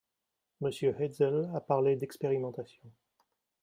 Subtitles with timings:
[0.61, 2.89] Monsieur Hetzel a parlé d’expérimentation.